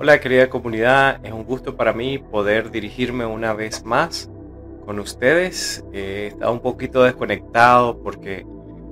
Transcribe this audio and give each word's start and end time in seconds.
Hola 0.00 0.20
querida 0.20 0.48
comunidad, 0.48 1.18
es 1.26 1.32
un 1.32 1.42
gusto 1.42 1.76
para 1.76 1.92
mí 1.92 2.18
poder 2.18 2.70
dirigirme 2.70 3.26
una 3.26 3.52
vez 3.52 3.84
más 3.84 4.30
con 4.86 5.00
ustedes. 5.00 5.84
he 5.92 6.28
estado 6.28 6.52
un 6.52 6.60
poquito 6.60 7.02
desconectado 7.02 8.00
porque 8.00 8.46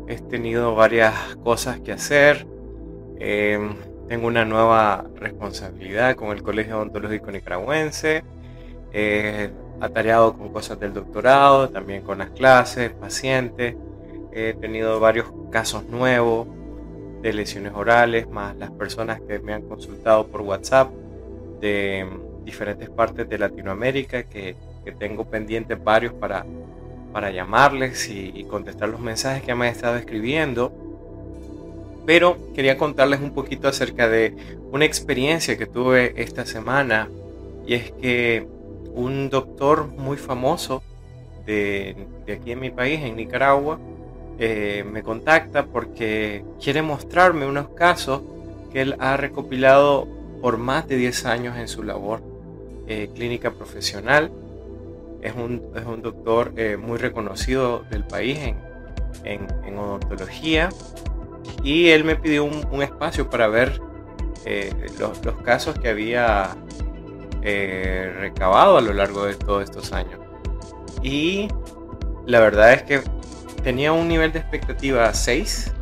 he 0.09 0.17
tenido 0.17 0.75
varias 0.75 1.15
cosas 1.45 1.79
que 1.79 1.93
hacer. 1.93 2.45
Em, 3.21 3.77
tengo 4.09 4.27
una 4.27 4.45
nueva 4.45 5.05
responsabilidad 5.15 6.17
con 6.17 6.31
el 6.31 6.43
Colegio 6.43 6.79
Odontológico 6.79 7.31
Nicaragüense. 7.31 8.25
He 8.93 9.51
atareado 9.81 10.37
con 10.37 10.53
cosas 10.53 10.81
del 10.81 10.93
doctorado, 10.93 11.69
también 11.71 12.03
con 12.03 12.19
las 12.19 12.31
clases, 12.31 12.91
pacientes. 12.91 13.77
He 14.33 14.55
tenido 14.55 14.99
varios 14.99 15.33
casos 15.53 15.85
nuevos 15.85 16.49
de 17.27 17.33
lesiones 17.33 17.73
orales, 17.75 18.29
más 18.29 18.55
las 18.57 18.71
personas 18.71 19.21
que 19.21 19.41
me 19.41 19.53
han 19.53 19.63
consultado 19.63 20.29
por 20.29 20.43
WhatsApp 20.43 20.93
de 21.61 22.07
diferentes 22.45 22.89
partes 22.89 23.29
de 23.29 23.37
Latinoamérica, 23.37 24.23
que, 24.23 24.55
tengo 25.01 25.25
pendientes 25.25 25.83
varios 25.83 26.13
para, 26.13 26.47
para 27.13 27.33
llamarles 27.33 28.09
y, 28.09 28.45
contestar 28.45 28.89
los 28.89 29.01
mensajes 29.01 29.43
que 29.43 29.53
me 29.57 29.67
han 29.67 29.73
estado 29.73 29.97
escribiendo. 29.97 30.73
Pero 32.07 32.37
quería 32.55 32.79
contarles 32.79 33.21
un 33.21 33.33
poquito 33.33 33.67
acerca 33.67 34.09
de 34.09 34.37
una 34.71 34.85
experiencia 34.85 35.59
que 35.59 35.67
tuve 35.67 36.15
esta 36.23 36.47
semana 36.47 37.09
y 37.67 37.75
es 37.75 37.91
que 37.91 38.47
un 38.95 39.29
doctor 39.29 39.89
muy 39.89 40.17
famoso 40.17 40.85
de, 41.45 41.97
de 42.25 42.35
aquí 42.35 42.53
en 42.53 42.61
mi 42.61 42.71
país, 42.71 43.01
en 43.01 43.17
Nicaragua, 43.17 43.81
eh, 44.39 44.85
me 44.91 45.03
contacta 45.03 45.65
porque 45.65 46.45
quiere 46.63 46.83
mostrarme 46.83 47.47
unos 47.47 47.71
casos 47.71 48.23
que 48.71 48.83
él 48.83 48.97
ha 48.99 49.17
recopilado 49.17 50.07
por 50.43 50.59
más 50.59 50.87
de 50.89 50.97
10 50.97 51.25
años 51.25 51.57
en 51.57 51.69
su 51.69 51.83
labor 51.83 52.21
eh, 52.87 53.09
clínica 53.15 53.53
profesional. 53.53 54.31
Es 55.23 55.35
un, 55.35 55.63
es 55.75 55.85
un 55.87 56.03
doctor 56.03 56.53
eh, 56.57 56.77
muy 56.77 56.99
reconocido 56.99 57.85
del 57.91 58.05
país 58.05 58.39
en, 59.25 59.47
en, 59.65 59.79
odontología 59.79 60.69
y 61.65 61.89
él 61.89 62.05
me 62.05 62.17
pidió 62.17 62.45
un, 62.45 62.67
un 62.71 62.83
espacio 62.83 63.31
para 63.31 63.49
ver 63.49 63.81
los, 65.01 65.25
los, 65.25 65.37
casos 65.43 65.77
que 65.79 65.89
había 65.89 66.55
recabado 68.21 68.77
a 68.77 68.81
lo 68.81 68.93
largo 68.93 69.25
de 69.25 69.35
todos 69.35 69.65
estos 69.65 69.93
años. 69.93 70.21
Y 71.03 71.49
la 72.27 72.41
verdad 72.41 72.73
es 72.75 72.83
que 72.83 73.01
tenía 73.67 73.93
un 73.93 74.07
nivel 74.07 74.31
de 74.31 74.39
expectativa 74.39 75.13
6 75.13 75.73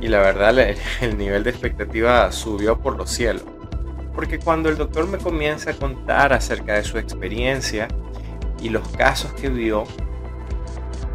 y 0.00 0.06
la 0.06 0.20
verdad 0.20 0.56
el 1.00 1.18
nivel 1.18 1.42
de 1.42 1.50
expectativa 1.50 2.30
subió 2.30 2.78
por 2.78 2.96
los 2.96 3.10
cielos. 3.10 3.42
Porque 4.14 4.38
cuando 4.38 4.68
el 4.68 4.76
doctor 4.76 5.08
me 5.08 5.18
comienza 5.18 5.72
a 5.72 5.74
contar 5.74 6.32
acerca 6.32 6.74
de 6.74 6.84
su 6.84 6.98
experiencia 6.98 7.88
y 8.60 8.68
los 8.68 8.86
casos 8.90 9.32
que 9.32 9.48
vio, 9.48 9.82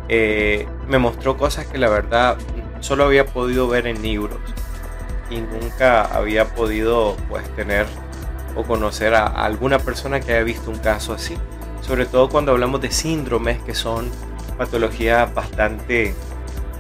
eh, 0.10 0.68
me 0.90 0.98
mostró 0.98 1.38
cosas 1.38 1.68
que 1.68 1.78
la 1.78 1.88
verdad 1.88 2.36
solo 2.82 3.06
había 3.06 3.26
podido 3.26 3.70
ver 3.70 3.88
en 3.88 4.02
libros 4.02 4.42
y 5.30 5.40
nunca 5.40 6.04
había 6.04 6.54
podido 6.54 7.16
pues 7.30 7.48
tener 7.56 7.86
o 8.58 8.64
conocer 8.64 9.16
a 9.16 9.26
alguna 9.26 9.80
persona 9.80 10.20
que 10.20 10.34
haya 10.34 10.44
visto 10.44 10.70
un 10.70 10.80
caso 10.80 11.14
así. 11.14 11.38
Sobre 11.80 12.06
todo 12.06 12.28
cuando 12.28 12.52
hablamos 12.52 12.82
de 12.82 12.92
síndromes 12.92 13.62
que 13.62 13.74
son 13.74 14.12
patologías 14.58 15.34
bastante 15.34 16.14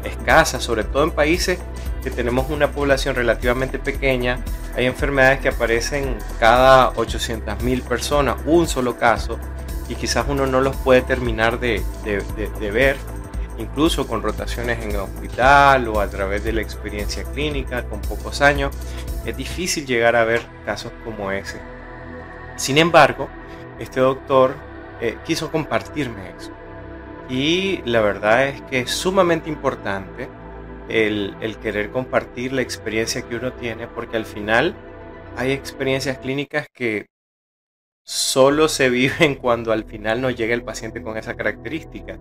escasas, 0.04 0.64
sobre 0.64 0.84
todo 0.84 1.04
en 1.04 1.12
países 1.12 1.60
que 2.04 2.10
tenemos 2.12 2.50
una 2.50 2.72
población 2.72 3.16
relativamente 3.16 3.80
pequeña. 3.80 4.40
Hay 4.76 4.86
enfermedades 4.86 5.40
que 5.40 5.50
aparecen 5.50 6.18
cada 6.40 6.94
800.000 6.94 7.82
personas, 7.82 8.38
un 8.46 8.68
solo 8.68 8.98
caso, 8.98 9.40
y 9.90 9.96
quizás 9.96 10.26
uno 10.28 10.46
no 10.46 10.62
los 10.62 10.76
puede 10.78 11.02
terminar 11.02 11.60
de, 11.60 11.84
de, 12.04 12.72
ver, 12.72 12.98
incluso 13.58 14.08
con 14.08 14.22
rotaciones 14.22 14.84
en 14.84 14.92
el 14.92 14.98
hospital 14.98 15.88
o 15.88 16.00
a 16.00 16.08
través 16.08 16.44
de 16.44 16.54
la 16.54 16.62
experiencia 16.62 17.24
clínica 17.24 17.84
con 17.84 18.02
pocos 18.02 18.42
años. 18.42 18.76
Es 19.26 19.36
difícil 19.36 19.86
llegar 19.86 20.16
a 20.16 20.24
ver 20.24 20.42
casos 20.66 20.92
como 21.04 21.32
ese. 21.32 21.60
Sin 22.56 22.78
embargo, 22.78 23.30
este 23.80 24.00
doctor 24.00 24.56
eh, 25.02 25.18
quiso 25.26 25.52
compartirme 25.52 26.32
eso. 26.38 26.52
Y 27.30 27.82
la 27.86 28.02
verdad 28.02 28.48
es 28.48 28.62
que 28.64 28.80
es 28.80 28.92
sumamente 28.92 29.50
importante 29.50 30.30
el, 30.88 31.58
querer 31.62 31.92
compartir 31.92 32.54
la 32.54 32.62
experiencia 32.62 33.22
que 33.22 33.36
uno 33.36 33.52
tiene, 33.54 33.88
porque 33.88 34.16
al 34.16 34.26
final 34.26 34.76
hay 35.36 35.52
experiencias 35.52 36.20
clínicas 36.20 36.68
que 36.74 37.08
solo 38.04 38.70
se 38.70 38.90
viven 38.90 39.36
cuando 39.36 39.74
al 39.74 39.84
final 39.84 40.22
no 40.22 40.30
llega 40.30 40.54
el 40.54 40.64
paciente 40.64 41.02
con 41.02 41.18
esa 41.18 41.36
característica. 41.36 42.18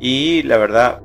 Y 0.00 0.42
la 0.42 0.58
verdad, 0.58 1.02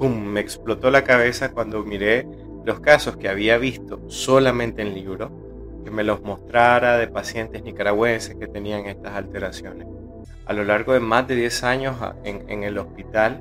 me 0.00 0.40
explotó 0.40 0.90
la 0.90 1.04
cabeza 1.04 1.52
cuando 1.52 1.84
miré 1.84 2.26
los 2.64 2.80
casos 2.80 3.16
que 3.16 3.28
había 3.28 3.58
visto 3.58 4.08
solamente 4.08 4.80
en 4.80 4.94
libro, 4.94 5.30
que 5.84 5.90
me 5.90 6.04
los 6.04 6.22
mostrara 6.22 6.96
de 6.96 7.08
pacientes 7.08 7.62
nicaragüenses 7.62 8.36
que 8.36 8.46
tenían 8.46 8.86
estas 8.86 9.14
alteraciones 9.14 9.86
a 10.46 10.52
lo 10.52 10.64
largo 10.64 10.92
de 10.92 11.00
más 11.00 11.28
de 11.28 11.36
10 11.36 11.64
años 11.64 11.96
en, 12.24 12.64
el 12.64 12.78
hospital, 12.78 13.40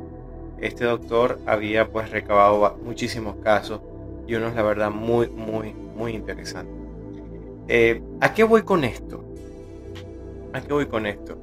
este 0.59 0.85
doctor 0.85 1.39
había 1.45 1.89
pues 1.89 2.12
recabado 2.12 2.78
muchísimos 2.84 3.38
casos 3.44 3.81
y 4.28 4.35
unos 4.35 4.56
la 4.56 4.62
verdad 4.62 4.91
muy, 4.91 5.28
muy, 5.29 5.73
muy 5.73 6.13
interesantes. 6.13 6.75
Eh, 7.67 8.01
¿A 8.19 8.34
qué 8.34 8.44
voy 8.44 8.63
con 8.63 8.84
esto? 8.84 9.23
¿A 10.53 10.61
qué 10.61 10.73
voy 10.73 10.85
con 10.85 11.06
esto? 11.06 11.38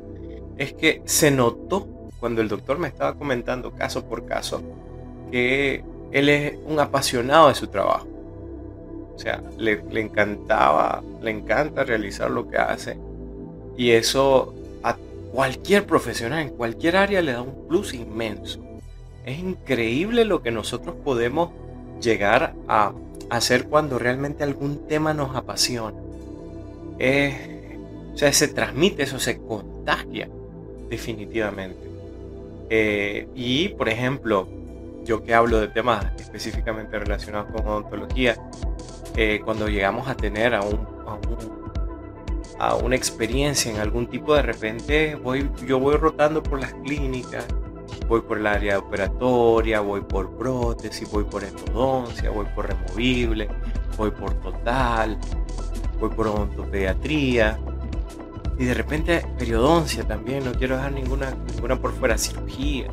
Es 0.57 0.73
que 0.75 1.03
se 1.05 1.31
notó 1.31 1.89
cuando 2.21 2.41
el 2.41 2.49
doctor 2.49 2.79
me 2.79 2.89
estaba 2.89 3.15
comentando 3.15 3.73
caso 3.73 4.05
por 4.05 4.27
caso 4.27 4.63
que 5.31 5.85
él 6.13 6.29
es 6.29 6.57
un 6.67 6.79
apasionado 6.81 7.49
de 7.49 7.55
su 7.55 7.67
trabajo. 7.67 8.07
O 9.15 9.19
sea, 9.19 9.43
le 9.57 9.83
encantaba, 10.01 11.03
le 11.21 11.33
encanta 11.33 11.83
realizar 11.83 12.31
lo 12.31 12.49
que 12.49 12.57
hace. 12.57 12.97
Y 13.77 13.91
eso 13.91 14.55
cualquier 15.33 15.87
profesional 15.87 16.41
en 16.41 16.51
cualquier 16.51 16.97
área 16.97 17.23
le 17.23 17.33
da 17.33 17.43
un 17.43 17.69
plus 17.69 17.95
inmenso. 17.95 18.61
Es 19.25 19.39
increíble 19.39 20.25
lo 20.25 20.43
que 20.43 20.51
nosotros 20.51 20.97
podemos 21.05 21.51
llegar 22.01 22.55
a 22.69 22.93
hacer 23.31 23.69
cuando 23.69 23.99
realmente 23.99 24.45
algún 24.45 24.87
tema 24.87 25.15
nos 25.15 25.35
apasiona. 25.37 25.99
o 25.99 28.17
sea, 28.17 28.33
se 28.33 28.49
transmite, 28.49 29.03
eso 29.03 29.19
se 29.19 29.39
contagia 29.39 30.29
definitivamente. 30.89 31.89
Eh, 32.71 33.29
y, 33.35 33.69
por 33.71 33.89
ejemplo, 33.89 34.49
yo 35.05 35.23
que 35.23 35.35
hablo 35.35 35.61
de 35.61 35.69
temas 35.69 36.07
específicamente 36.19 36.99
relacionados 36.99 37.53
con 37.53 37.67
odontología, 37.67 38.37
eh, 39.17 39.41
cuando 39.45 39.69
llegamos 39.69 40.09
a 40.09 40.17
tener 40.17 40.55
a 40.55 40.63
un 40.63 40.87
a 41.07 41.15
una 42.83 42.97
experiencia 42.97 43.71
en 43.71 43.79
algún 43.79 44.09
tipo 44.09 44.35
de 44.35 44.43
repente 44.43 45.15
voy 45.15 45.51
yo 45.67 45.79
voy 45.79 45.97
rotando 45.97 46.43
por 46.43 46.61
las 46.61 46.75
clínicas 46.75 47.47
voy 48.09 48.21
por 48.21 48.39
el 48.39 48.47
área 48.47 48.79
operatoria 48.79 49.81
voy 49.81 50.01
por 50.01 50.37
prótesis 50.37 51.11
voy 51.11 51.25
por 51.25 51.45
endodoncia 51.45 52.31
voy 52.31 52.47
por 52.55 52.67
removible 52.67 53.49
voy 53.97 54.11
por 54.11 54.35
total 54.35 55.19
voy 56.01 56.11
por 56.11 56.29
odontopediatría 56.29 57.59
y 58.59 58.65
de 58.65 58.75
repente 58.75 59.25
periodoncia 59.39 60.03
también 60.03 60.45
no 60.45 60.53
quiero 60.53 60.77
dejar 60.77 60.93
ninguna 60.93 61.31
ninguna 61.55 61.77
por 61.77 61.93
fuera 61.93 62.19
cirugía. 62.19 62.89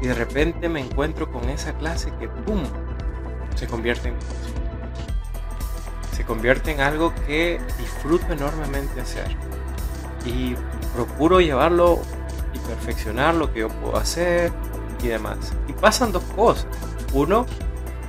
Y 0.00 0.06
de 0.06 0.14
repente 0.14 0.68
me 0.68 0.80
encuentro 0.80 1.30
con 1.30 1.48
esa 1.48 1.76
clase 1.76 2.12
que 2.20 2.28
pum 2.28 2.62
se 3.56 3.66
convierte 3.66 4.10
en 4.10 4.14
convierte 6.28 6.70
en 6.70 6.80
algo 6.80 7.12
que 7.26 7.58
disfruto 7.78 8.32
enormemente 8.32 9.00
hacer. 9.00 9.34
Y 10.24 10.54
procuro 10.94 11.40
llevarlo 11.40 12.00
y 12.52 12.58
perfeccionar 12.58 13.34
lo 13.34 13.52
que 13.52 13.60
yo 13.60 13.68
puedo 13.68 13.96
hacer 13.96 14.52
y 15.02 15.08
demás. 15.08 15.38
Y 15.66 15.72
pasan 15.72 16.12
dos 16.12 16.22
cosas. 16.36 16.66
Uno, 17.14 17.46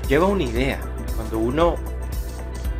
lleva 0.07 0.27
una 0.27 0.43
idea. 0.43 0.79
Cuando 1.15 1.39
uno 1.39 1.75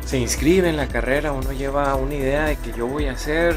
se 0.04 0.18
inscribe 0.18 0.68
en 0.68 0.76
la 0.76 0.88
carrera, 0.88 1.32
uno 1.32 1.52
lleva 1.52 1.94
una 1.94 2.14
idea 2.14 2.44
de 2.44 2.56
que 2.56 2.72
yo 2.72 2.86
voy 2.86 3.06
a 3.06 3.12
hacer 3.12 3.56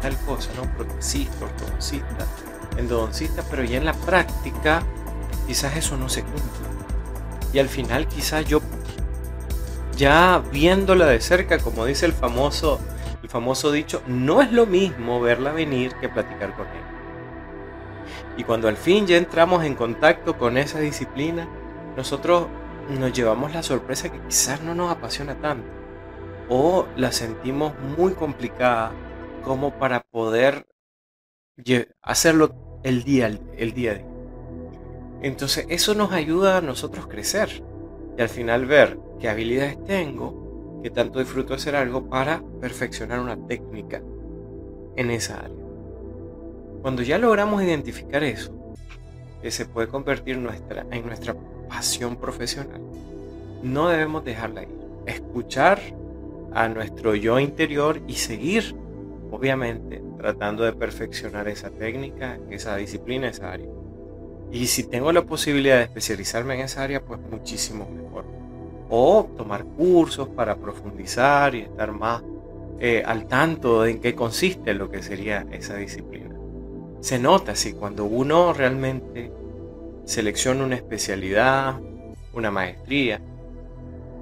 tal 0.00 0.16
cosa, 0.20 0.50
¿no? 0.56 0.62
Protesista, 0.76 1.44
ortodoncista, 1.44 2.26
endodoncista, 2.78 3.42
pero 3.50 3.64
ya 3.64 3.76
en 3.76 3.84
la 3.84 3.92
práctica 3.94 4.82
quizás 5.46 5.76
eso 5.76 5.96
no 5.96 6.08
se 6.08 6.22
cumple. 6.22 6.66
Y 7.52 7.58
al 7.58 7.68
final 7.68 8.06
quizás 8.08 8.46
yo 8.46 8.60
ya 9.96 10.42
viéndola 10.52 11.06
de 11.06 11.20
cerca, 11.20 11.58
como 11.58 11.84
dice 11.84 12.06
el 12.06 12.12
famoso, 12.12 12.78
el 13.22 13.28
famoso 13.28 13.72
dicho, 13.72 14.02
no 14.06 14.42
es 14.42 14.52
lo 14.52 14.66
mismo 14.66 15.20
verla 15.20 15.52
venir 15.52 15.94
que 15.96 16.08
platicar 16.08 16.54
con 16.54 16.66
ella. 16.66 16.92
Y 18.36 18.44
cuando 18.44 18.68
al 18.68 18.76
fin 18.76 19.06
ya 19.06 19.16
entramos 19.16 19.64
en 19.64 19.74
contacto 19.74 20.36
con 20.38 20.58
esa 20.58 20.78
disciplina, 20.78 21.48
nosotros 21.96 22.46
nos 22.90 23.12
llevamos 23.12 23.52
la 23.54 23.62
sorpresa 23.62 24.12
que 24.12 24.20
quizás 24.20 24.62
no 24.62 24.74
nos 24.74 24.90
apasiona 24.90 25.40
tanto. 25.40 25.68
o 26.48 26.86
la 26.96 27.10
sentimos 27.10 27.72
muy 27.98 28.12
complicada 28.14 28.92
como 29.42 29.78
para 29.78 30.02
poder 30.02 30.68
hacerlo 32.02 32.80
el 32.84 33.02
día, 33.02 33.26
el 33.56 33.72
día 33.72 33.90
a 33.90 33.94
día. 33.94 34.06
Entonces 35.22 35.66
eso 35.70 35.94
nos 35.96 36.12
ayuda 36.12 36.58
a 36.58 36.60
nosotros 36.60 37.08
crecer 37.08 37.64
y 38.16 38.22
al 38.22 38.28
final 38.28 38.66
ver 38.66 38.98
qué 39.20 39.28
habilidades 39.28 39.82
tengo, 39.84 40.80
qué 40.82 40.90
tanto 40.90 41.18
disfruto 41.18 41.54
hacer 41.54 41.76
algo 41.76 42.08
para 42.08 42.42
perfeccionar 42.60 43.20
una 43.20 43.36
técnica 43.46 44.02
en 44.96 45.10
esa 45.10 45.40
área. 45.40 45.56
Cuando 46.82 47.02
ya 47.02 47.18
logramos 47.18 47.62
identificar 47.62 48.22
eso, 48.22 48.54
que 49.42 49.50
se 49.50 49.66
puede 49.66 49.88
convertir 49.88 50.38
nuestra, 50.38 50.86
en 50.90 51.06
nuestra 51.06 51.34
pasión 51.68 52.16
profesional, 52.16 52.80
no 53.62 53.88
debemos 53.88 54.24
dejarla 54.24 54.62
ir. 54.62 54.68
Escuchar 55.06 55.80
a 56.52 56.68
nuestro 56.68 57.14
yo 57.14 57.38
interior 57.38 58.00
y 58.06 58.14
seguir, 58.14 58.74
obviamente, 59.30 60.02
tratando 60.16 60.64
de 60.64 60.72
perfeccionar 60.72 61.48
esa 61.48 61.70
técnica, 61.70 62.38
esa 62.50 62.76
disciplina, 62.76 63.28
esa 63.28 63.52
área. 63.52 63.75
Y 64.52 64.66
si 64.66 64.84
tengo 64.84 65.12
la 65.12 65.22
posibilidad 65.22 65.76
de 65.76 65.84
especializarme 65.84 66.54
en 66.54 66.60
esa 66.60 66.82
área, 66.82 67.02
pues 67.02 67.20
muchísimo 67.30 67.88
mejor. 67.90 68.24
O 68.88 69.28
tomar 69.36 69.64
cursos 69.64 70.28
para 70.28 70.56
profundizar 70.56 71.54
y 71.54 71.60
estar 71.60 71.92
más 71.92 72.22
eh, 72.78 73.02
al 73.04 73.26
tanto 73.26 73.82
de 73.82 73.92
en 73.92 74.00
qué 74.00 74.14
consiste 74.14 74.74
lo 74.74 74.90
que 74.90 75.02
sería 75.02 75.46
esa 75.50 75.76
disciplina. 75.76 76.34
Se 77.00 77.18
nota 77.18 77.56
si 77.56 77.72
cuando 77.72 78.04
uno 78.04 78.52
realmente 78.52 79.30
selecciona 80.04 80.64
una 80.64 80.76
especialidad, 80.76 81.80
una 82.32 82.50
maestría, 82.50 83.20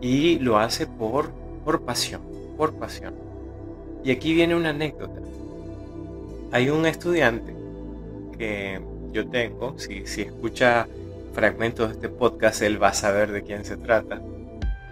y 0.01 0.39
lo 0.39 0.59
hace 0.59 0.87
por, 0.87 1.31
por 1.65 1.83
pasión, 1.83 2.23
por 2.57 2.75
pasión. 2.75 3.15
Y 4.05 4.11
aquí 4.11 4.35
viene 4.35 4.55
una 4.55 4.71
anécdota. 4.71 5.21
Hay 6.53 6.71
un 6.71 6.87
estudiante 6.87 7.55
que 8.39 8.81
yo 9.15 9.29
tengo, 9.29 9.79
si, 9.79 10.07
si 10.07 10.23
escucha 10.23 10.89
fragmentos 11.33 11.89
de 11.89 11.95
este 11.95 12.09
podcast, 12.09 12.61
él 12.63 12.83
va 12.83 12.89
a 12.89 12.95
saber 12.95 13.31
de 13.31 13.43
quién 13.45 13.65
se 13.65 13.77
trata. 13.77 14.21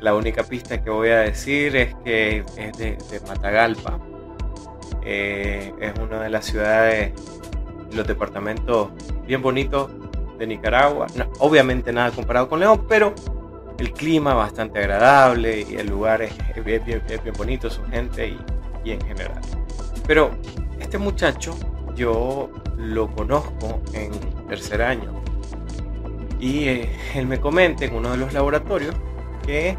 La 0.00 0.14
única 0.14 0.44
pista 0.44 0.82
que 0.82 0.90
voy 0.90 1.10
a 1.10 1.18
decir 1.18 1.76
es 1.76 1.94
que 2.04 2.44
es 2.56 2.78
de, 2.78 3.20
Matagalpa. 3.26 3.98
Eh, 5.04 5.72
es 5.80 5.92
una 5.98 6.22
de 6.22 6.30
las 6.30 6.46
ciudades, 6.46 7.12
los 7.92 8.06
departamentos 8.06 8.90
bien 9.26 9.42
bonitos 9.42 9.90
de 10.38 10.46
Nicaragua. 10.46 11.08
obviamente 11.40 11.92
nada 11.92 12.12
comparado 12.12 12.48
con 12.48 12.60
León, 12.60 12.86
pero 12.88 13.14
el 13.78 13.92
clima 13.92 14.34
bastante 14.34 14.78
agradable 14.78 15.66
y 15.68 15.74
el 15.74 15.88
lugar 15.88 16.22
es 16.22 16.32
bien, 16.64 16.82
bien, 16.84 17.02
bien 17.06 17.34
bonito, 17.36 17.68
su 17.68 17.84
gente 17.86 18.28
y, 18.28 18.38
y 18.84 18.92
en 18.92 19.00
general. 19.00 19.40
Pero 20.06 20.30
este 20.78 20.98
muchacho 20.98 21.56
yo 22.02 22.50
lo 22.76 23.08
conozco 23.14 23.80
en 23.92 24.10
tercer 24.48 24.82
año. 24.82 25.22
Y 26.40 26.68
eh, 26.68 26.98
él 27.14 27.28
me 27.28 27.38
comenta 27.38 27.84
en 27.84 27.94
uno 27.94 28.10
de 28.10 28.16
los 28.16 28.32
laboratorios 28.32 28.96
que 29.46 29.78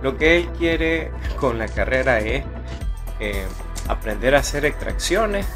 lo 0.00 0.16
que 0.16 0.36
él 0.36 0.48
quiere 0.56 1.10
con 1.40 1.58
la 1.58 1.66
carrera 1.66 2.20
es 2.20 2.44
eh, 3.18 3.44
aprender 3.88 4.36
a 4.36 4.38
hacer 4.38 4.64
extracciones, 4.64 5.46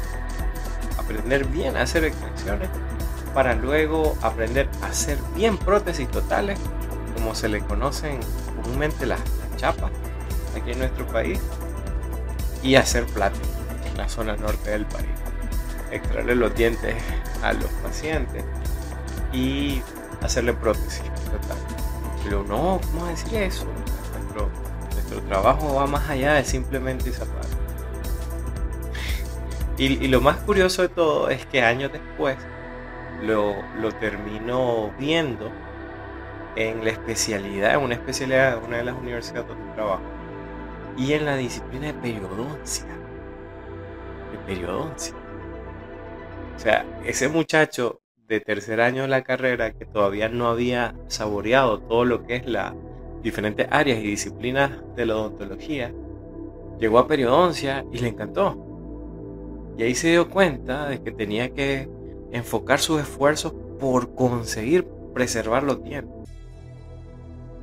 aprender 0.97 1.45
bien 1.45 1.77
a 1.77 1.83
hacer 1.83 2.03
extracciones, 2.03 2.67
para 3.33 3.53
luego 3.55 4.17
aprender 4.21 4.67
a 4.81 4.87
hacer 4.87 5.17
bien 5.35 5.57
prótesis 5.57 6.09
totales, 6.11 6.59
como 7.15 7.33
se 7.33 7.47
le 7.47 7.61
conocen 7.61 8.19
comúnmente 8.61 9.05
las, 9.05 9.21
chapas 9.55 9.91
aquí 10.55 10.71
en 10.71 10.79
nuestro 10.79 11.05
país, 11.07 11.39
y 12.61 12.75
hacer 12.75 13.05
plata 13.05 13.39
en 13.89 13.97
la 13.97 14.09
zona 14.09 14.35
norte 14.35 14.71
del 14.71 14.85
país 14.85 15.28
extraerle 15.91 16.35
los 16.35 16.53
dientes 16.55 16.95
a 17.43 17.53
los 17.53 17.69
pacientes 17.83 18.43
y 19.31 19.81
hacerle 20.21 20.53
prótesis. 20.53 21.03
Pero 22.23 22.43
no, 22.43 22.79
¿cómo 22.91 23.07
decir 23.07 23.41
eso? 23.41 23.65
Nuestro, 24.13 24.49
nuestro 24.93 25.21
trabajo 25.23 25.75
va 25.75 25.87
más 25.87 26.09
allá 26.09 26.33
de 26.33 26.43
simplemente 26.43 27.11
zapatos. 27.11 27.49
Y, 29.77 29.85
y, 29.85 30.07
lo 30.09 30.19
más 30.19 30.37
curioso 30.37 30.81
de 30.81 30.89
todo 30.89 31.29
es 31.29 31.45
que 31.45 31.61
años 31.61 31.91
después 31.93 32.37
lo, 33.23 33.55
lo 33.79 33.91
termino 33.93 34.91
viendo 34.99 35.49
en 36.55 36.83
la 36.83 36.91
especialidad, 36.91 37.75
en 37.75 37.81
una 37.81 37.95
especialidad 37.95 38.59
de 38.59 38.67
una 38.67 38.77
de 38.77 38.83
las 38.83 38.95
universidades 38.95 39.47
donde 39.47 39.73
trabajo, 39.73 40.03
y 40.97 41.13
en 41.13 41.25
la 41.25 41.37
disciplina 41.37 41.87
de 41.87 41.93
periodoncia. 41.93 42.85
De 44.31 44.37
periodoncia. 44.45 45.15
O 46.59 46.61
sea, 46.61 46.85
ese 47.05 47.29
muchacho 47.29 48.01
de 48.27 48.41
tercer 48.41 48.81
año 48.81 49.03
de 49.03 49.07
la 49.07 49.23
carrera 49.23 49.71
que 49.71 49.85
todavía 49.85 50.27
no 50.27 50.49
había 50.49 50.93
saboreado 51.07 51.79
todo 51.79 52.03
lo 52.03 52.25
que 52.25 52.35
es 52.35 52.45
las 52.45 52.73
diferentes 53.23 53.65
áreas 53.71 53.99
y 53.99 54.07
disciplinas 54.07 54.71
de 54.93 55.05
la 55.05 55.15
odontología, 55.15 55.93
llegó 56.77 56.99
a 56.99 57.07
periodoncia 57.07 57.85
y 57.93 57.99
le 57.99 58.09
encantó. 58.09 58.57
Y 59.77 59.83
ahí 59.83 59.95
se 59.95 60.09
dio 60.09 60.29
cuenta 60.29 60.89
de 60.89 61.01
que 61.01 61.13
tenía 61.13 61.53
que 61.53 61.89
enfocar 62.33 62.79
sus 62.79 63.03
esfuerzos 63.03 63.53
por 63.79 64.13
conseguir 64.13 64.85
preservar 65.13 65.63
los 65.63 65.81
dientes. 65.81 66.29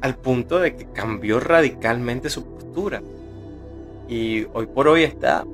Al 0.00 0.16
punto 0.16 0.58
de 0.58 0.74
que 0.74 0.90
cambió 0.90 1.38
radicalmente 1.38 2.30
su 2.30 2.46
postura. 2.46 3.02
Y 4.08 4.46
hoy 4.54 4.64
por 4.64 4.88
hoy 4.88 5.02
está 5.02 5.44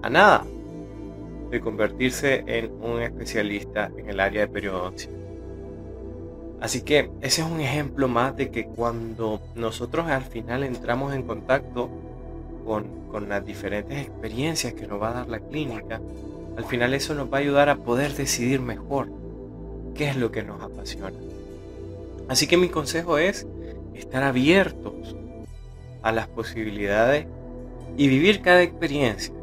a 0.00 0.08
nada 0.08 0.46
de 1.50 1.60
convertirse 1.60 2.44
en 2.46 2.70
un 2.82 3.02
especialista 3.02 3.90
en 3.96 4.08
el 4.08 4.20
área 4.20 4.42
de 4.42 4.48
periodoncia. 4.48 5.10
Así 6.60 6.82
que 6.82 7.10
ese 7.20 7.42
es 7.42 7.48
un 7.48 7.60
ejemplo 7.60 8.06
más 8.06 8.36
de 8.36 8.50
que 8.50 8.66
cuando 8.66 9.40
nosotros 9.54 10.06
al 10.06 10.22
final 10.22 10.62
entramos 10.62 11.14
en 11.14 11.22
contacto 11.22 11.88
con, 12.64 13.08
con, 13.10 13.28
las 13.28 13.44
diferentes 13.44 14.06
experiencias 14.06 14.74
que 14.74 14.86
nos 14.86 15.00
va 15.00 15.10
a 15.10 15.14
dar 15.14 15.28
la 15.28 15.40
clínica, 15.40 16.00
al 16.56 16.64
final 16.66 16.92
eso 16.92 17.14
nos 17.14 17.32
va 17.32 17.38
a 17.38 17.40
ayudar 17.40 17.70
a 17.70 17.76
poder 17.76 18.14
decidir 18.14 18.60
mejor 18.60 19.08
qué 19.94 20.10
es 20.10 20.16
lo 20.16 20.30
que 20.30 20.42
nos 20.42 20.62
apasiona. 20.62 21.16
Así 22.28 22.46
que 22.46 22.58
mi 22.58 22.68
consejo 22.68 23.16
es 23.16 23.46
estar 23.94 24.22
abiertos 24.22 25.16
a 26.02 26.12
las 26.12 26.28
posibilidades 26.28 27.26
y 27.96 28.08
vivir 28.08 28.42
cada 28.42 28.62
experiencia, 28.62 29.34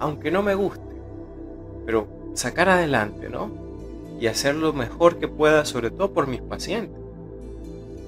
aunque 0.00 0.30
no 0.30 0.42
me 0.42 0.54
guste 0.54 0.87
pero 1.88 2.06
sacar 2.34 2.68
adelante, 2.68 3.30
¿no? 3.30 3.50
Y 4.20 4.26
hacer 4.26 4.54
lo 4.54 4.74
mejor 4.74 5.18
que 5.18 5.26
pueda, 5.26 5.64
sobre 5.64 5.90
todo 5.90 6.12
por 6.12 6.26
mis 6.26 6.42
pacientes. 6.42 7.00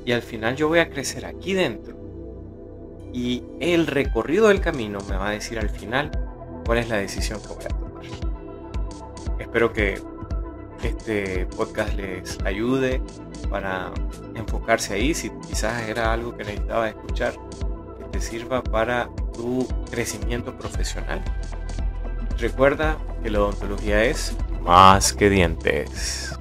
Y 0.05 0.13
al 0.13 0.21
final 0.21 0.55
yo 0.55 0.69
voy 0.69 0.81
a 0.81 0.91
crecer 0.91 1.25
aquí 1.25 1.55
dentro. 1.55 1.97
Y 3.15 3.43
el 3.59 3.87
recorrido 3.87 4.49
del 4.49 4.61
camino 4.61 4.99
me 5.09 5.17
va 5.17 5.29
a 5.29 5.31
decir 5.31 5.59
al 5.59 5.71
final 5.71 6.11
cuál 6.67 6.77
es 6.77 6.91
la 6.91 6.99
decisión 6.99 7.41
que 7.41 7.49
voy 7.49 7.65
a 7.65 7.69
tomar. 7.69 8.05
Espero 9.39 9.73
que 9.73 9.99
este 10.83 11.47
podcast 11.47 11.95
les 11.95 12.39
ayude 12.45 13.01
para 13.49 13.93
enfocarse 14.35 14.93
ahí, 14.93 15.15
si 15.15 15.31
quizás 15.49 15.89
era 15.89 16.13
algo 16.13 16.37
que 16.37 16.45
necesitaba 16.45 16.91
escuchar, 16.91 17.33
que 17.97 18.05
te 18.11 18.21
sirva 18.21 18.63
para 18.63 19.09
tu 19.33 19.67
crecimiento 19.91 20.55
profesional. 20.59 21.25
Recuerda 22.37 22.99
que 23.23 23.31
la 23.31 23.41
odontología 23.41 24.05
es 24.05 24.35
más 24.63 25.13
que 25.13 25.31
dientes. 25.31 26.33